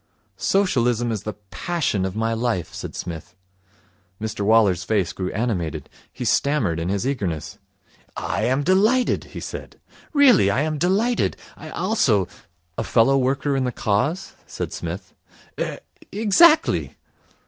'Socialism 0.35 1.11
is 1.11 1.21
the 1.21 1.35
passion 1.51 2.05
of 2.05 2.15
my 2.15 2.33
life,' 2.33 2.73
said 2.73 2.95
Psmith. 2.95 3.35
Mr 4.19 4.41
Waller's 4.43 4.83
face 4.83 5.13
grew 5.13 5.31
animated. 5.31 5.91
He 6.11 6.25
stammered 6.25 6.79
in 6.79 6.89
his 6.89 7.05
eagerness. 7.07 7.59
'I 8.17 8.45
am 8.45 8.63
delighted,' 8.63 9.25
he 9.25 9.39
said. 9.39 9.79
'Really, 10.11 10.49
I 10.49 10.61
am 10.63 10.79
delighted. 10.79 11.37
I 11.55 11.69
also' 11.69 12.27
'A 12.79 12.83
fellow 12.83 13.15
worker 13.19 13.55
in 13.55 13.63
the 13.63 13.71
Cause?' 13.71 14.33
said 14.47 14.73
Psmith. 14.73 15.13
'Er 15.59 15.77
exactly.' 16.11 16.97